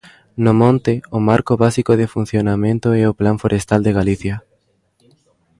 [0.43, 4.35] No monte, o marco básico de funcionamento é o Plan forestal de Galicia.